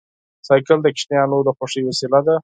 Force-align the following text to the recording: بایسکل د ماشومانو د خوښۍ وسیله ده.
بایسکل 0.47 0.77
د 0.83 0.85
ماشومانو 0.85 1.37
د 1.45 1.49
خوښۍ 1.57 1.81
وسیله 1.85 2.19
ده. 2.27 2.35